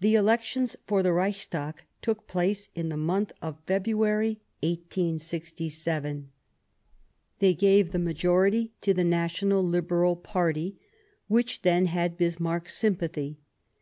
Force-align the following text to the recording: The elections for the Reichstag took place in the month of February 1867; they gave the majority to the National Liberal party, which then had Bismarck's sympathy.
The 0.00 0.14
elections 0.14 0.74
for 0.86 1.02
the 1.02 1.12
Reichstag 1.12 1.82
took 2.00 2.26
place 2.26 2.70
in 2.74 2.88
the 2.88 2.96
month 2.96 3.30
of 3.42 3.60
February 3.66 4.40
1867; 4.62 6.30
they 7.40 7.52
gave 7.54 7.90
the 7.92 7.98
majority 7.98 8.72
to 8.80 8.94
the 8.94 9.04
National 9.04 9.62
Liberal 9.62 10.16
party, 10.16 10.78
which 11.28 11.60
then 11.60 11.84
had 11.88 12.16
Bismarck's 12.16 12.74
sympathy. 12.74 13.36